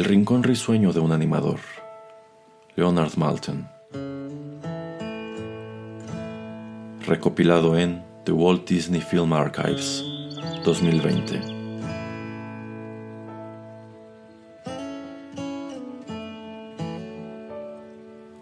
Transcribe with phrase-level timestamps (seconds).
[0.00, 1.60] El rincón risueño de un animador.
[2.74, 3.68] Leonard Malton.
[7.06, 10.02] Recopilado en The Walt Disney Film Archives,
[10.64, 11.38] 2020.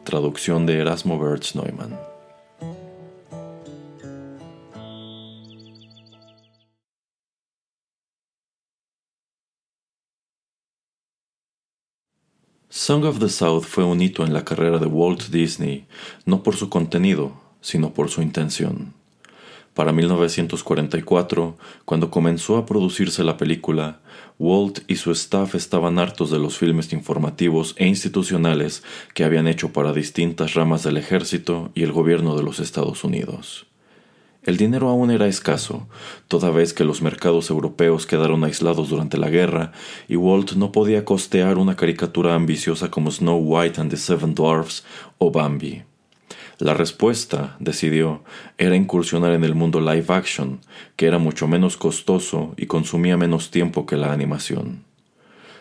[0.05, 1.99] Traducción de Erasmo Bertz Neumann.
[12.89, 15.85] Song of the South fue un hito en la carrera de Walt Disney,
[16.25, 18.95] no por su contenido, sino por su intención.
[19.75, 24.01] Para 1944, cuando comenzó a producirse la película,
[24.39, 29.71] Walt y su staff estaban hartos de los filmes informativos e institucionales que habían hecho
[29.71, 33.67] para distintas ramas del ejército y el gobierno de los Estados Unidos.
[34.49, 35.87] El dinero aún era escaso,
[36.27, 39.73] toda vez que los mercados europeos quedaron aislados durante la guerra
[40.09, 44.87] y Walt no podía costear una caricatura ambiciosa como Snow White and the Seven Dwarfs
[45.19, 45.83] o Bambi.
[46.57, 48.23] La respuesta, decidió,
[48.57, 50.61] era incursionar en el mundo live action,
[50.97, 54.88] que era mucho menos costoso y consumía menos tiempo que la animación.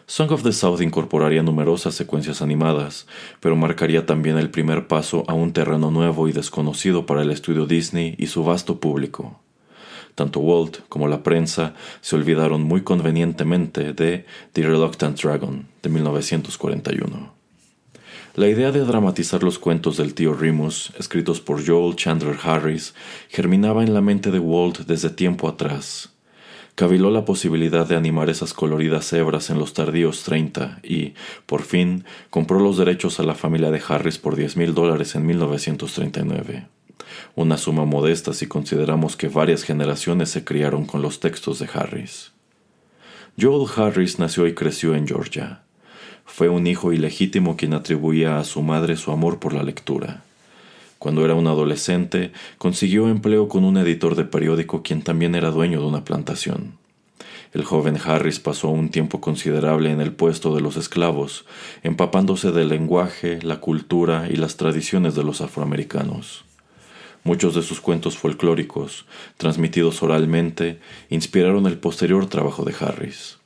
[0.10, 3.08] Song of the South incorporaría numerosas secuencias animadas,
[3.42, 7.66] pero marcaría también el primer paso a un terreno nuevo y desconocido para el estudio
[7.66, 9.42] Disney y su vasto público.
[10.16, 17.34] Tanto Walt como la prensa se olvidaron muy convenientemente de The Reluctant Dragon de 1941.
[18.36, 22.96] La idea de dramatizar los cuentos del tío Remus, escritos por Joel Chandler Harris,
[23.28, 26.17] germinaba en la mente de Walt desde tiempo atrás
[26.78, 31.16] caviló la posibilidad de animar esas coloridas hebras en los tardíos 30 y,
[31.48, 35.26] por fin, compró los derechos a la familia de Harris por diez mil dólares en
[35.26, 36.68] 1939.
[37.34, 42.32] Una suma modesta si consideramos que varias generaciones se criaron con los textos de Harris.
[43.42, 45.64] Joel Harris nació y creció en Georgia.
[46.26, 50.27] Fue un hijo ilegítimo quien atribuía a su madre su amor por la lectura.
[51.00, 55.80] Cuando era un adolescente, consiguió empleo con un editor de periódico quien también era dueño
[55.80, 56.78] de una plantación.
[57.54, 61.46] El joven Harris pasó un tiempo considerable en el puesto de los esclavos,
[61.82, 66.44] empapándose del lenguaje, la cultura y las tradiciones de los afroamericanos.
[67.24, 69.06] Muchos de sus cuentos folclóricos,
[69.38, 73.38] transmitidos oralmente, inspiraron el posterior trabajo de Harris.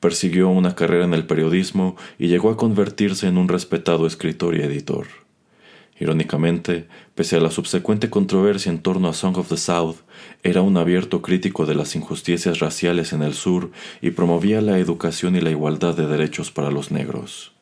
[0.00, 4.62] Persiguió una carrera en el periodismo y llegó a convertirse en un respetado escritor y
[4.62, 5.23] editor.
[5.98, 9.98] Irónicamente, pese a la subsecuente controversia en torno a Song of the South,
[10.42, 13.70] era un abierto crítico de las injusticias raciales en el sur
[14.02, 17.52] y promovía la educación y la igualdad de derechos para los negros.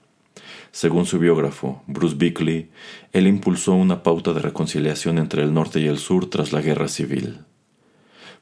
[0.70, 2.70] Según su biógrafo, Bruce Bickley,
[3.12, 6.88] él impulsó una pauta de reconciliación entre el norte y el sur tras la guerra
[6.88, 7.40] civil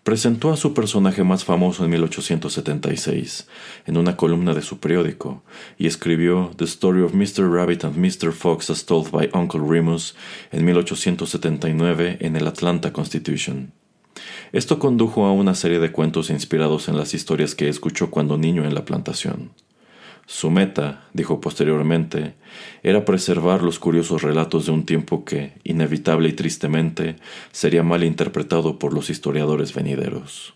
[0.02, 3.46] presentó a su personaje más famoso en 1876
[3.86, 5.42] en una columna de su periódico
[5.78, 7.50] y escribió The Story of Mr.
[7.50, 8.32] Rabbit and Mr.
[8.32, 10.14] Fox as Told by Uncle Remus
[10.52, 13.72] en 1879 en el Atlanta Constitution.
[14.52, 18.64] Esto condujo a una serie de cuentos inspirados en las historias que escuchó cuando niño
[18.64, 19.52] en la plantación.
[20.32, 22.34] Su meta, dijo posteriormente,
[22.84, 27.16] era preservar los curiosos relatos de un tiempo que, inevitable y tristemente,
[27.50, 30.54] sería mal interpretado por los historiadores venideros.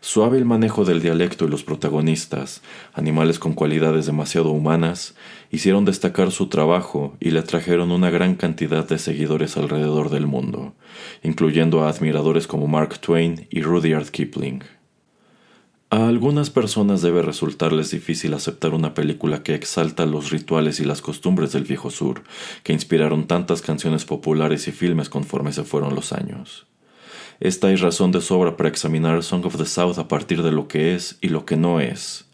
[0.00, 2.62] Su hábil manejo del dialecto y los protagonistas,
[2.94, 5.14] animales con cualidades demasiado humanas,
[5.50, 10.72] hicieron destacar su trabajo y le trajeron una gran cantidad de seguidores alrededor del mundo,
[11.22, 14.62] incluyendo a admiradores como Mark Twain y Rudyard Kipling.
[15.88, 21.00] A algunas personas debe resultarles difícil aceptar una película que exalta los rituales y las
[21.00, 22.24] costumbres del viejo sur,
[22.64, 26.66] que inspiraron tantas canciones populares y filmes conforme se fueron los años.
[27.38, 30.66] Esta es razón de sobra para examinar Song of the South a partir de lo
[30.66, 32.24] que es y lo que no es.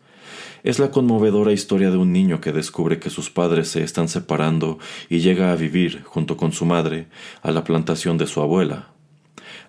[0.64, 4.78] Es la conmovedora historia de un niño que descubre que sus padres se están separando
[5.10, 7.08] y llega a vivir, junto con su madre,
[7.42, 8.91] a la plantación de su abuela,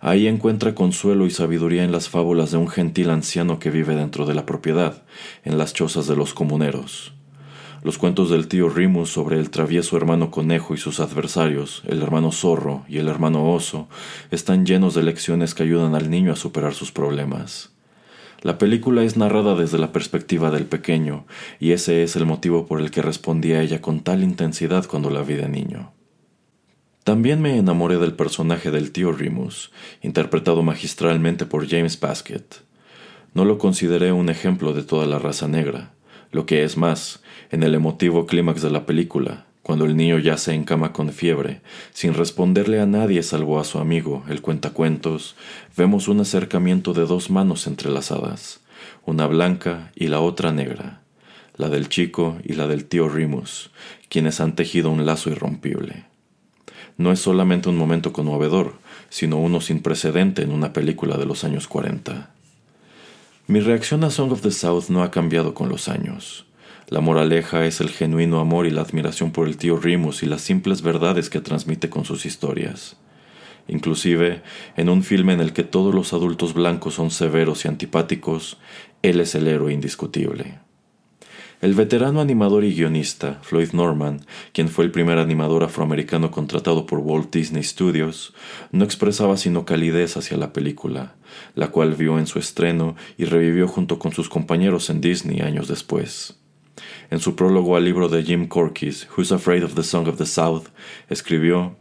[0.06, 4.26] Ahí encuentra consuelo y sabiduría en las fábulas de un gentil anciano que vive dentro
[4.26, 5.02] de la propiedad,
[5.46, 7.14] en las chozas de los comuneros.
[7.84, 12.34] Los cuentos del tío Rimus sobre el travieso hermano conejo y sus adversarios, el hermano
[12.34, 13.88] zorro y el hermano oso,
[14.30, 17.72] están llenos de lecciones que ayudan al niño a superar sus problemas.
[18.42, 21.26] La película es narrada desde la perspectiva del pequeño,
[21.62, 25.10] y ese es el motivo por el que respondí a ella con tal intensidad cuando
[25.10, 25.94] la vi de niño.
[27.04, 29.72] También me enamoré del personaje del tío Remus,
[30.02, 32.62] interpretado magistralmente por James Baskett.
[33.34, 35.92] No lo consideré un ejemplo de toda la raza negra,
[36.32, 37.22] lo que es más,
[37.52, 41.60] en el emotivo clímax de la película, cuando el niño yace en cama con fiebre,
[41.92, 45.36] sin responderle a nadie salvo a su amigo, el cuentacuentos,
[45.76, 48.62] vemos un acercamiento de dos manos entrelazadas,
[49.06, 51.02] una blanca y la otra negra,
[51.58, 53.72] la del chico y la del tío Remus,
[54.08, 56.13] quienes han tejido un lazo irrompible.
[56.98, 58.76] No es solamente un momento conmovedor,
[59.10, 62.32] sino uno sin precedente en una película de los años 40.
[63.48, 66.46] Mi reacción a Song of the South no ha cambiado con los años.
[66.88, 70.42] La moraleja es el genuino amor y la admiración por el tío Remus y las
[70.42, 72.98] simples verdades que transmite con sus historias.
[73.68, 74.44] Inclusive,
[74.76, 78.58] en un filme en el que todos los adultos blancos son severos y antipáticos,
[79.02, 80.60] él es el héroe indiscutible.
[81.64, 87.00] El veterano animador y guionista, Floyd Norman, quien fue el primer animador afroamericano contratado por
[87.00, 88.34] Walt Disney Studios,
[88.74, 91.16] no expresaba sino calidez hacia la película,
[91.56, 95.70] la cual vio en su estreno y revivió junto con sus compañeros en Disney años
[95.70, 96.38] después.
[97.10, 100.26] En su prólogo al libro de Jim Corkis, Who's Afraid of the Song of the
[100.26, 100.66] South,
[101.08, 101.78] escribió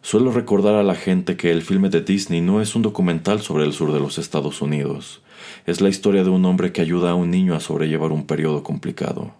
[0.00, 3.64] Suelo recordar a la gente que el filme de Disney no es un documental sobre
[3.66, 5.22] el sur de los Estados Unidos.
[5.66, 8.62] Es la historia de un hombre que ayuda a un niño a sobrellevar un periodo
[8.62, 9.32] complicado.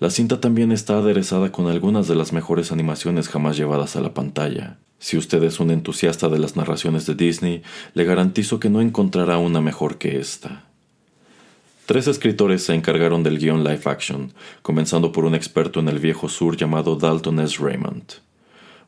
[0.00, 4.14] La cinta también está aderezada con algunas de las mejores animaciones jamás llevadas a la
[4.14, 4.78] pantalla.
[4.98, 7.62] Si usted es un entusiasta de las narraciones de Disney,
[7.94, 10.64] le garantizo que no encontrará una mejor que esta.
[11.86, 14.32] Tres escritores se encargaron del guion live action,
[14.62, 17.56] comenzando por un experto en el viejo sur llamado Dalton S.
[17.58, 18.27] Raymond.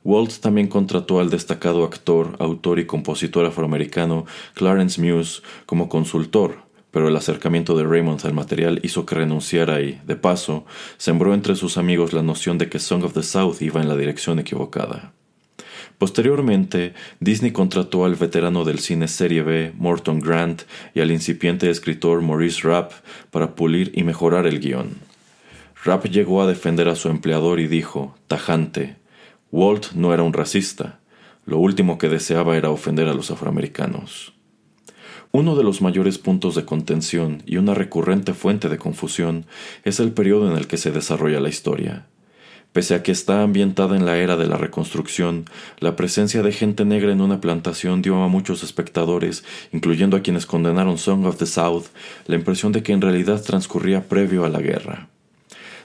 [0.02, 4.24] Walt también contrató al destacado actor, autor y compositor afroamericano
[4.54, 10.00] Clarence Muse como consultor, pero el acercamiento de Raymond al material hizo que renunciara y,
[10.06, 10.64] de paso,
[10.96, 13.96] sembró entre sus amigos la noción de que Song of the South iba en la
[13.96, 15.12] dirección equivocada.
[15.98, 20.62] Posteriormente, Disney contrató al veterano del cine serie B, Morton Grant,
[20.94, 22.92] y al incipiente escritor Maurice Rapp
[23.30, 24.96] para pulir y mejorar el guion.
[25.84, 28.96] Rapp llegó a defender a su empleador y dijo, tajante,
[29.52, 31.00] Walt no era un racista,
[31.44, 34.32] lo último que deseaba era ofender a los afroamericanos.
[35.32, 39.46] Uno de los mayores puntos de contención y una recurrente fuente de confusión
[39.84, 42.06] es el periodo en el que se desarrolla la historia.
[42.72, 45.44] Pese a que está ambientada en la era de la reconstrucción,
[45.80, 50.46] la presencia de gente negra en una plantación dio a muchos espectadores, incluyendo a quienes
[50.46, 51.86] condenaron Song of the South,
[52.26, 55.08] la impresión de que en realidad transcurría previo a la guerra.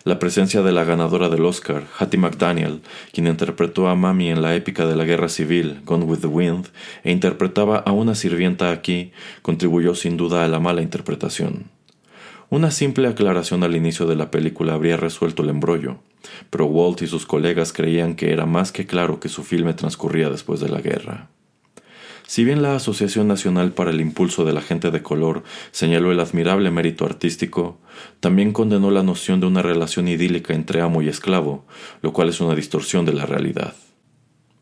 [0.06, 2.81] La presencia de la ganadora del Oscar, Hattie McDaniel,
[3.12, 6.68] quien interpretó a Mami en la épica de la guerra civil, Gone with the Wind,
[7.04, 9.12] e interpretaba a una sirvienta aquí,
[9.42, 11.72] contribuyó sin duda a la mala interpretación.
[12.52, 15.98] Una simple aclaración al inicio de la película habría resuelto el embrollo,
[16.52, 20.30] pero Walt y sus colegas creían que era más que claro que su filme transcurría
[20.30, 21.30] después de la guerra.
[22.27, 26.19] Si bien la Asociación Nacional para el Impulso de la Gente de Color señaló el
[26.19, 27.77] admirable mérito artístico,
[28.19, 31.66] también condenó la noción de una relación idílica entre amo y esclavo,
[32.01, 33.75] lo cual es una distorsión de la realidad.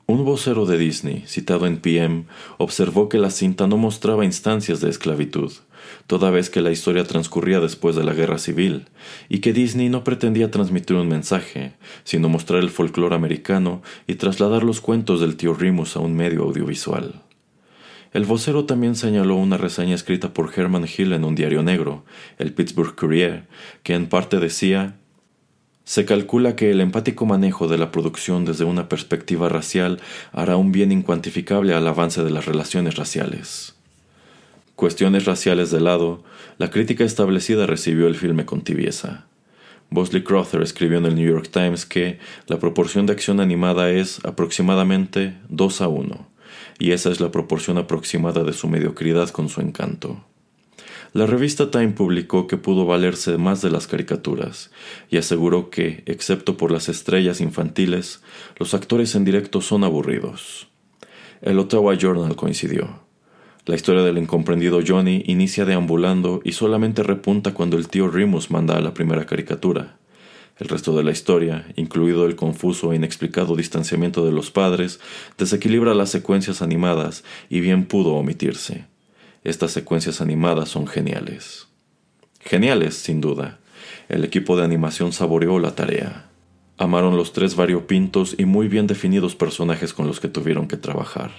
[0.06, 2.26] Un vocero de Disney, citado en PM,
[2.58, 5.54] observó que la cinta no mostraba instancias de esclavitud,
[6.08, 8.90] toda vez que la historia transcurría después de la guerra civil,
[9.30, 14.64] y que Disney no pretendía transmitir un mensaje, sino mostrar el folclore americano y trasladar
[14.64, 17.23] los cuentos del tío Remus a un medio audiovisual.
[18.14, 22.06] El vocero también señaló una reseña escrita por Herman Hill en un diario negro,
[22.38, 23.48] el Pittsburgh Courier,
[23.82, 24.96] que en parte decía
[25.86, 30.00] se calcula que el empático manejo de la producción desde una perspectiva racial
[30.32, 33.76] hará un bien incuantificable al avance de las relaciones raciales.
[34.76, 36.24] Cuestiones raciales de lado,
[36.58, 39.26] la crítica establecida recibió el filme con tibieza.
[39.90, 42.18] Bosley Crowther escribió en el New York Times que
[42.48, 46.28] la proporción de acción animada es aproximadamente 2 a 1,
[46.84, 50.22] y esa es la proporción aproximada de su mediocridad con su encanto.
[51.14, 54.70] La revista Time publicó que pudo valerse más de las caricaturas
[55.10, 58.22] y aseguró que, excepto por las estrellas infantiles,
[58.58, 60.68] los actores en directo son aburridos.
[61.42, 63.00] El Ottawa Journal coincidió.
[63.66, 68.76] La historia del incomprendido Johnny inicia deambulando y solamente repunta cuando el tío Remus manda
[68.76, 70.00] a la primera caricatura.
[70.60, 75.00] El resto de la historia, incluido el confuso e inexplicado distanciamiento de los padres,
[75.38, 78.86] desequilibra las secuencias animadas y bien pudo omitirse.
[79.44, 81.68] Estas secuencias animadas son geniales.
[82.40, 83.60] Geniales, sin duda.
[84.10, 86.30] El equipo de animación saboreó la tarea.
[86.78, 91.32] Amaron los tres variopintos y muy bien definidos personajes con los que tuvieron que trabajar.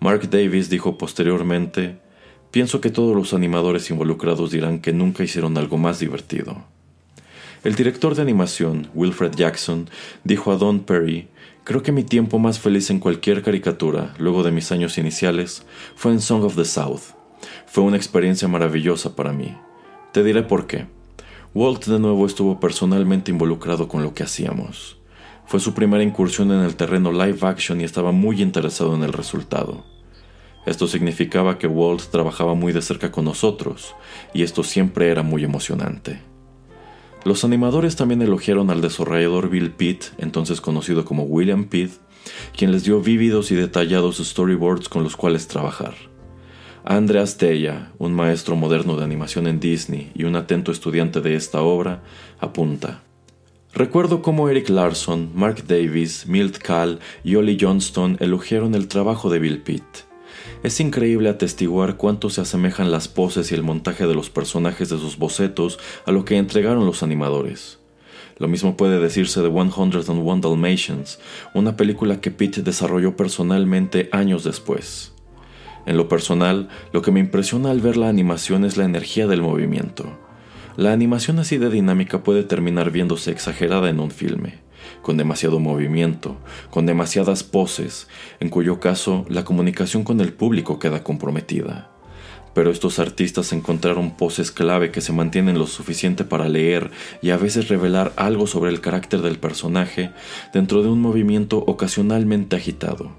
[0.00, 1.98] Mark Davis dijo posteriormente,
[2.50, 6.64] Pienso que todos los animadores involucrados dirán que nunca hicieron algo más divertido.
[7.64, 9.90] El director de animación, Wilfred Jackson,
[10.22, 11.28] dijo a Don Perry,
[11.64, 15.64] creo que mi tiempo más feliz en cualquier caricatura, luego de mis años iniciales,
[15.96, 17.14] fue en Song of the South.
[17.66, 19.56] Fue una experiencia maravillosa para mí.
[20.12, 20.86] Te diré por qué.
[21.52, 24.96] Walt de nuevo estuvo personalmente involucrado con lo que hacíamos.
[25.44, 29.12] Fue su primera incursión en el terreno live action y estaba muy interesado en el
[29.12, 29.84] resultado.
[30.64, 33.96] Esto significaba que Walt trabajaba muy de cerca con nosotros,
[34.32, 36.27] y esto siempre era muy emocionante.
[37.24, 41.92] Los animadores también elogiaron al desarrollador Bill Pitt, entonces conocido como William Pitt,
[42.56, 45.94] quien les dio vívidos y detallados storyboards con los cuales trabajar.
[46.84, 51.60] Andreas Teya, un maestro moderno de animación en Disney y un atento estudiante de esta
[51.60, 52.02] obra,
[52.38, 53.02] apunta.
[53.74, 59.38] Recuerdo cómo Eric Larson, Mark Davis, Milt Kahl y Ollie Johnston elogiaron el trabajo de
[59.38, 60.07] Bill Pitt.
[60.64, 64.98] Es increíble atestiguar cuánto se asemejan las poses y el montaje de los personajes de
[64.98, 67.78] sus bocetos a lo que entregaron los animadores.
[68.38, 71.20] Lo mismo puede decirse de 101 Dalmatians,
[71.54, 75.12] una película que Pitt desarrolló personalmente años después.
[75.86, 79.42] En lo personal, lo que me impresiona al ver la animación es la energía del
[79.42, 80.18] movimiento.
[80.76, 84.67] La animación así de dinámica puede terminar viéndose exagerada en un filme
[85.02, 86.36] con demasiado movimiento,
[86.70, 88.08] con demasiadas poses,
[88.40, 91.90] en cuyo caso la comunicación con el público queda comprometida.
[92.54, 96.90] Pero estos artistas encontraron poses clave que se mantienen lo suficiente para leer
[97.22, 100.10] y a veces revelar algo sobre el carácter del personaje
[100.52, 103.12] dentro de un movimiento ocasionalmente agitado.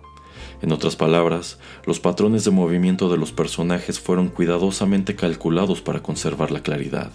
[0.61, 6.51] En otras palabras, los patrones de movimiento de los personajes fueron cuidadosamente calculados para conservar
[6.51, 7.11] la claridad.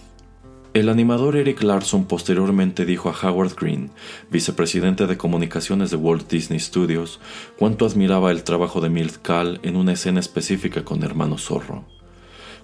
[0.74, 3.92] El animador Eric Larson posteriormente dijo a Howard Green,
[4.28, 7.20] vicepresidente de comunicaciones de Walt Disney Studios,
[7.56, 11.84] cuánto admiraba el trabajo de Milt Kahl en una escena específica con Hermano Zorro.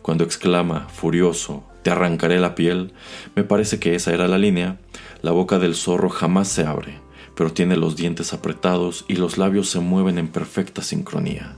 [0.03, 2.93] Cuando exclama, furioso, te arrancaré la piel,
[3.37, 4.81] me parece que esa era la línea,
[5.23, 6.99] la boca del zorro jamás se abre,
[7.37, 11.55] pero tiene los dientes apretados y los labios se mueven en perfecta sincronía.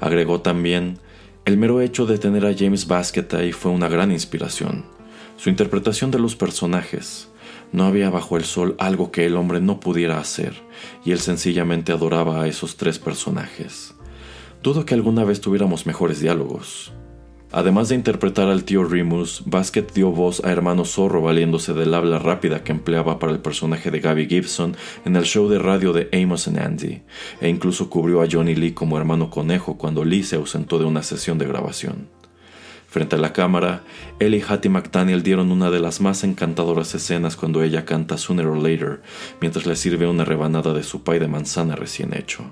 [0.00, 0.98] Agregó también,
[1.44, 5.00] el mero hecho de tener a James Baskett ahí fue una gran inspiración
[5.42, 7.28] su interpretación de los personajes.
[7.72, 10.54] No había bajo el sol algo que el hombre no pudiera hacer,
[11.04, 13.96] y él sencillamente adoraba a esos tres personajes.
[14.62, 16.92] Dudo que alguna vez tuviéramos mejores diálogos.
[17.50, 22.20] Además de interpretar al tío Remus, Basket dio voz a Hermano Zorro valiéndose del habla
[22.20, 26.08] rápida que empleaba para el personaje de Gabby Gibson en el show de radio de
[26.12, 27.02] Amos and Andy,
[27.40, 31.02] e incluso cubrió a Johnny Lee como Hermano Conejo cuando Lee se ausentó de una
[31.02, 32.21] sesión de grabación.
[32.92, 33.84] Frente a la cámara,
[34.18, 38.46] él y Hattie McDaniel dieron una de las más encantadoras escenas cuando ella canta Sooner
[38.46, 39.00] or Later,
[39.40, 42.44] mientras le sirve una rebanada de su pie de manzana recién hecho.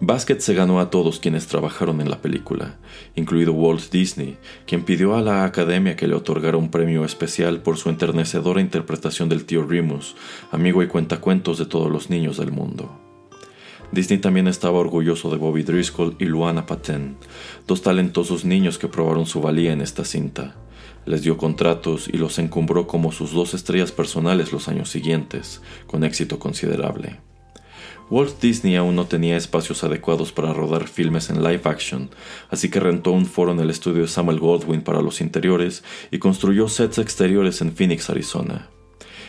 [0.00, 2.78] Basket se ganó a todos quienes trabajaron en la película,
[3.16, 7.76] incluido Walt Disney, quien pidió a la academia que le otorgara un premio especial por
[7.76, 10.16] su enternecedora interpretación del tío Remus,
[10.52, 12.98] amigo y cuentacuentos de todos los niños del mundo.
[13.92, 17.16] Disney también estaba orgulloso de Bobby Driscoll y Luana Paten,
[17.66, 20.54] dos talentosos niños que probaron su valía en esta cinta.
[21.04, 26.04] Les dio contratos y los encumbró como sus dos estrellas personales los años siguientes, con
[26.04, 27.20] éxito considerable.
[28.08, 32.10] Walt Disney aún no tenía espacios adecuados para rodar filmes en live action,
[32.50, 35.82] así que rentó un foro en el estudio de Samuel Goldwyn para los interiores
[36.12, 38.70] y construyó sets exteriores en Phoenix, Arizona.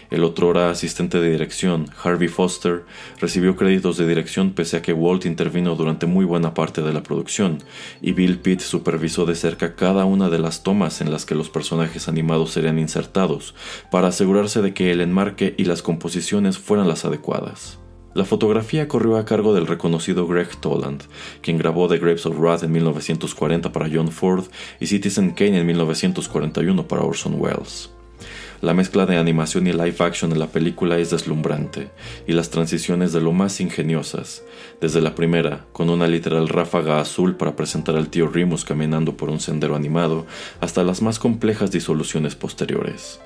[0.10, 2.86] El otrora asistente de dirección, Harvey Foster,
[3.20, 7.04] recibió créditos de dirección pese a que Walt intervino durante muy buena parte de la
[7.04, 7.58] producción,
[8.02, 11.50] y Bill Pitt supervisó de cerca cada una de las tomas en las que los
[11.50, 13.54] personajes animados serían insertados,
[13.92, 17.80] para asegurarse de que el enmarque y las composiciones fueran las adecuadas.
[18.14, 21.04] La fotografía corrió a cargo del reconocido Greg Toland,
[21.42, 24.46] quien grabó The Grapes of Wrath en 1940 para John Ford
[24.80, 27.92] y Citizen Kane en 1941 para Orson Welles.
[28.60, 31.90] La mezcla de animación y live action en la película es deslumbrante,
[32.26, 34.44] y las transiciones de lo más ingeniosas,
[34.82, 39.30] desde la primera, con una literal ráfaga azul para presentar al tío Remus caminando por
[39.30, 40.26] un sendero animado,
[40.60, 43.20] hasta las más complejas disoluciones posteriores.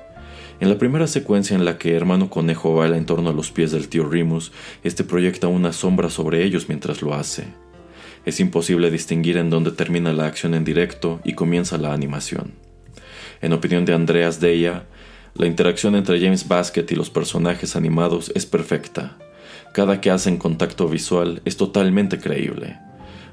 [0.60, 3.72] En la primera secuencia en la que Hermano Conejo baila en torno a los pies
[3.72, 4.52] del tío Remus,
[4.84, 7.46] este proyecta una sombra sobre ellos mientras lo hace.
[8.26, 12.52] Es imposible distinguir en dónde termina la acción en directo y comienza la animación.
[13.40, 14.84] En opinión de Andreas Deya,
[15.34, 19.16] la interacción entre James Basket y los personajes animados es perfecta.
[19.72, 22.78] Cada que hacen contacto visual es totalmente creíble.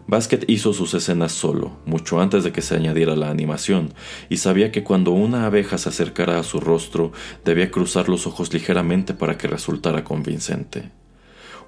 [0.07, 3.93] Basket hizo sus escenas solo, mucho antes de que se añadiera la animación,
[4.29, 7.11] y sabía que cuando una abeja se acercara a su rostro
[7.45, 10.89] debía cruzar los ojos ligeramente para que resultara convincente.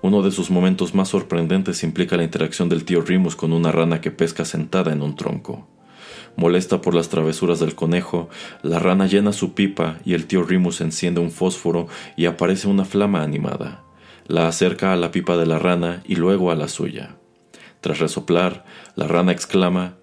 [0.01, 4.01] Uno de sus momentos más sorprendentes implica la interacción del tío Remus con una rana
[4.01, 5.67] que pesca sentada en un tronco.
[6.35, 8.29] Molesta por las travesuras del conejo,
[8.63, 12.85] la rana llena su pipa y el tío Rimus enciende un fósforo y aparece una
[12.85, 13.83] flama animada.
[14.27, 17.17] La acerca a la pipa de la rana y luego a la suya.
[17.81, 19.95] Tras resoplar, la rana exclama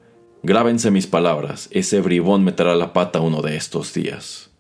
[0.42, 4.50] Grábense mis palabras, ese bribón meterá la pata uno de estos días.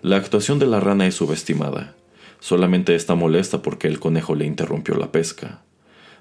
[0.00, 1.94] La actuación de la rana es subestimada.
[2.40, 5.62] Solamente está molesta porque el conejo le interrumpió la pesca.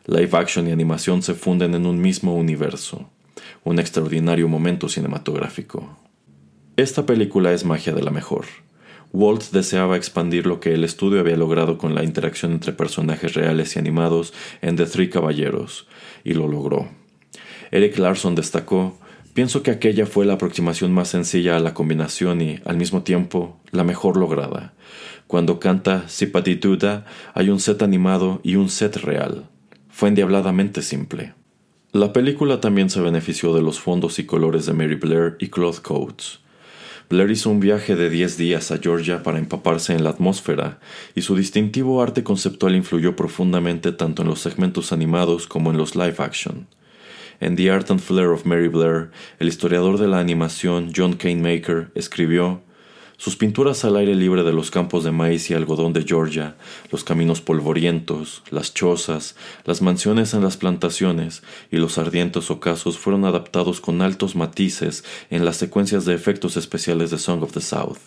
[0.05, 3.09] Live action y animación se funden en un mismo universo,
[3.63, 5.97] un extraordinario momento cinematográfico.
[6.77, 8.45] Esta película es magia de la mejor.
[9.13, 13.75] Walt deseaba expandir lo que el estudio había logrado con la interacción entre personajes reales
[13.75, 15.87] y animados en The Three Caballeros,
[16.23, 16.87] y lo logró.
[17.71, 18.97] Eric Larson destacó,
[19.33, 23.59] pienso que aquella fue la aproximación más sencilla a la combinación y, al mismo tiempo,
[23.71, 24.73] la mejor lograda.
[25.27, 29.49] Cuando canta Sipatituda hay un set animado y un set real.
[29.89, 31.33] Fue endiabladamente simple.
[31.93, 35.81] La película también se benefició de los fondos y colores de Mary Blair y Claude
[35.81, 36.39] Coates.
[37.09, 40.79] Blair hizo un viaje de 10 días a Georgia para empaparse en la atmósfera,
[41.15, 45.97] y su distintivo arte conceptual influyó profundamente tanto en los segmentos animados como en los
[45.97, 46.65] live action.
[47.41, 51.91] En The Art and Flair of Mary Blair, el historiador de la animación John Maker
[51.93, 52.61] escribió
[53.21, 56.55] sus pinturas al aire libre de los campos de maíz y algodón de Georgia,
[56.91, 63.25] los caminos polvorientos, las chozas, las mansiones en las plantaciones y los ardientes ocasos fueron
[63.25, 67.99] adaptados con altos matices en las secuencias de efectos especiales de Song of the South.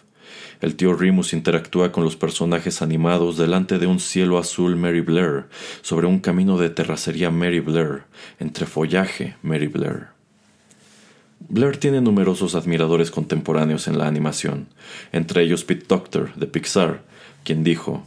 [0.61, 5.45] El tío Remus interactúa con los personajes animados delante de un cielo azul Mary Blair,
[5.83, 8.03] sobre un camino de terracería Mary Blair,
[8.41, 10.14] entre follaje Mary Blair.
[11.49, 14.69] Blair tiene numerosos admiradores contemporáneos en la animación,
[15.13, 17.03] entre ellos Pete Doctor de Pixar,
[17.45, 18.05] quien dijo,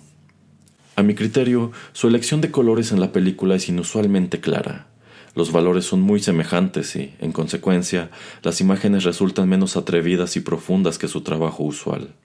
[0.95, 4.87] A mi criterio, su elección de colores en la película es inusualmente clara.
[5.35, 8.09] Los valores son muy semejantes y, en consecuencia,
[8.41, 12.15] las imágenes resultan menos atrevidas y profundas que su trabajo usual.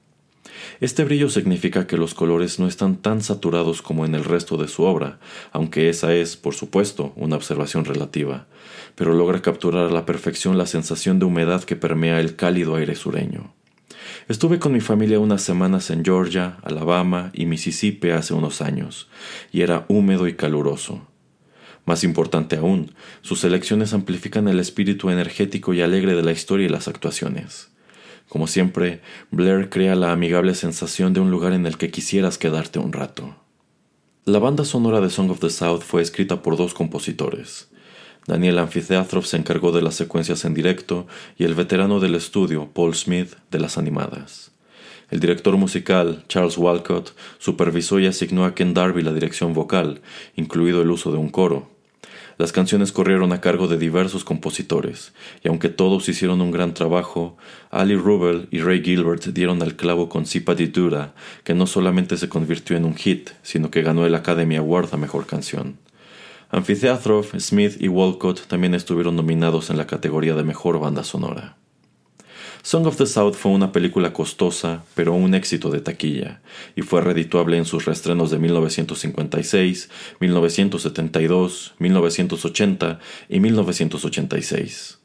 [0.80, 4.68] Este brillo significa que los colores no están tan saturados como en el resto de
[4.68, 5.18] su obra,
[5.52, 8.46] aunque esa es, por supuesto, una observación relativa,
[8.94, 12.94] pero logra capturar a la perfección la sensación de humedad que permea el cálido aire
[12.94, 13.54] sureño.
[14.28, 19.08] Estuve con mi familia unas semanas en Georgia, Alabama y Mississippi hace unos años,
[19.52, 21.06] y era húmedo y caluroso.
[21.85, 26.68] Más importante aún, sus elecciones amplifican el espíritu energético y alegre de la historia y
[26.68, 27.71] las actuaciones.
[28.33, 32.79] Como siempre, Blair crea la amigable sensación de un lugar en el que quisieras quedarte
[32.79, 33.37] un rato.
[34.25, 37.68] La banda sonora de Song of the South fue escrita por dos compositores.
[38.27, 42.95] Daniel Amphitheatroff se encargó de las secuencias en directo y el veterano del estudio, Paul
[42.95, 44.53] Smith, de las animadas.
[45.11, 50.01] El director musical, Charles Walcott, supervisó y asignó a Ken Darby la dirección vocal,
[50.37, 51.71] incluido el uso de un coro.
[52.42, 55.12] Las canciones corrieron a cargo de diversos compositores,
[55.44, 57.37] y aunque todos hicieron un gran trabajo,
[57.70, 62.28] Ali Rubel y Ray Gilbert dieron al clavo con Sipa Dura, que no solamente se
[62.28, 65.78] convirtió en un hit, sino que ganó el Academy Award a Mejor Canción.
[66.50, 71.62] Amphitheatroff, Smith y Walcott también estuvieron nominados en la categoría de Mejor Banda Sonora.
[72.64, 76.42] Song of the South fue una película costosa, pero un éxito de taquilla,
[76.77, 84.98] y fue redituable en sus reestrenos de 1956, 1972, 1980 y 1986.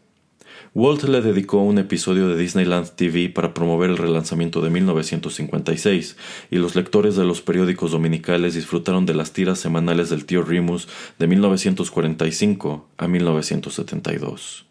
[0.75, 6.15] Walt le dedicó un episodio de Disneyland TV para promover el relanzamiento de 1956,
[6.51, 10.87] y los lectores de los periódicos dominicales disfrutaron de las tiras semanales del tío Remus
[11.17, 14.66] de 1945 a 1972.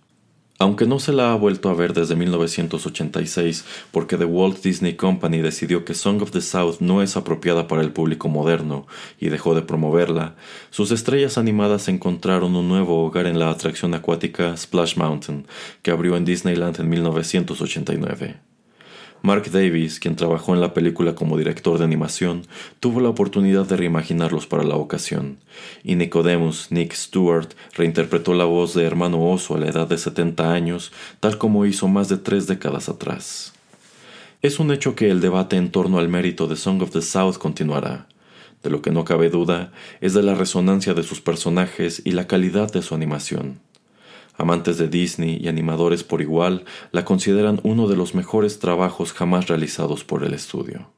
[0.58, 5.42] Aunque no se la ha vuelto a ver desde 1986 porque The Walt Disney Company
[5.42, 8.86] decidió que Song of the South no es apropiada para el público moderno
[9.20, 10.34] y dejó de promoverla,
[10.70, 15.46] sus estrellas animadas encontraron un nuevo hogar en la atracción acuática Splash Mountain,
[15.82, 18.45] que abrió en Disneyland en 1989.
[19.22, 22.42] Mark Davis, quien trabajó en la película como director de animación,
[22.80, 25.38] tuvo la oportunidad de reimaginarlos para la ocasión,
[25.82, 30.52] y Nicodemus Nick Stewart reinterpretó la voz de hermano oso a la edad de 70
[30.52, 33.52] años, tal como hizo más de tres décadas atrás.
[34.42, 37.36] Es un hecho que el debate en torno al mérito de Song of the South
[37.38, 38.06] continuará.
[38.62, 42.26] De lo que no cabe duda es de la resonancia de sus personajes y la
[42.26, 43.60] calidad de su animación.
[44.38, 49.48] Amantes de Disney y animadores por igual la consideran uno de los mejores trabajos jamás
[49.48, 50.95] realizados por el estudio.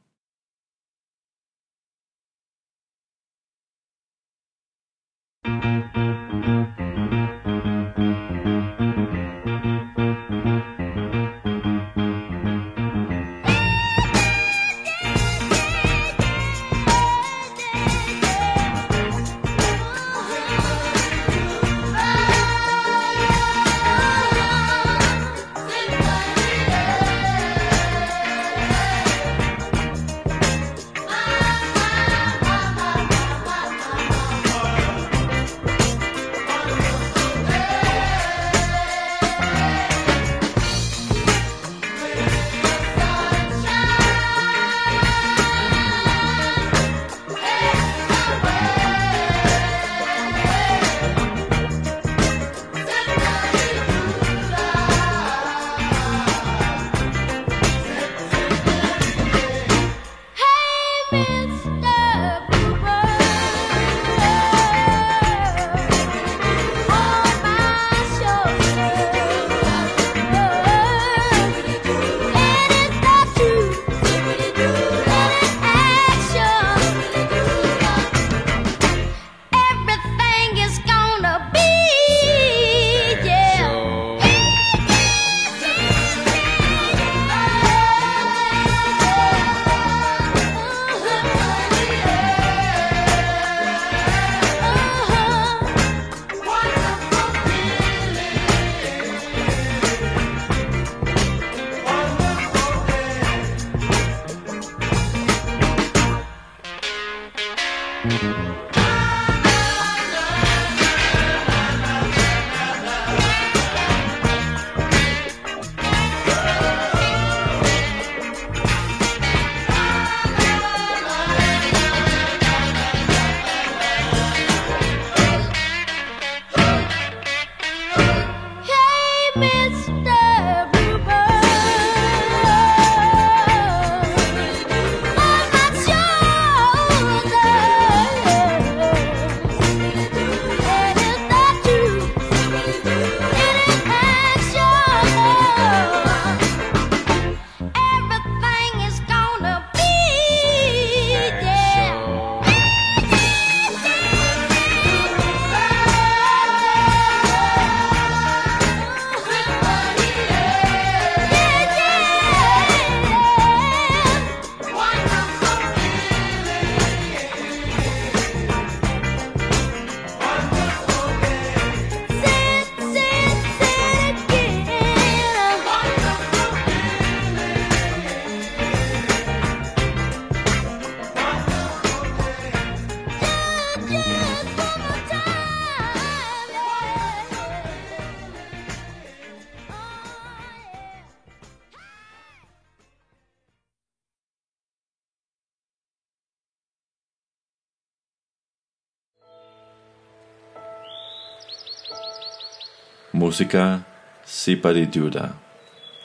[203.19, 203.85] Música
[204.23, 205.35] Sipari Duda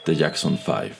[0.05, 0.97] de Jackson 5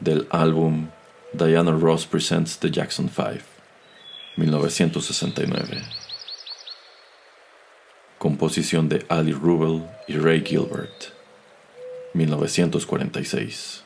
[0.00, 0.88] del álbum
[1.32, 3.42] Diana Ross Presents The Jackson 5
[4.36, 5.82] 1969
[8.18, 11.14] Composición de Ali Rubel y Ray Gilbert
[12.12, 13.84] 1946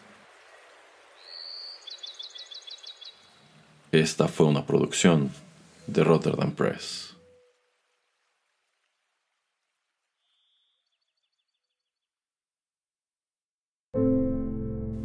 [3.92, 5.30] Esta fue una producción
[5.86, 7.11] de Rotterdam Press.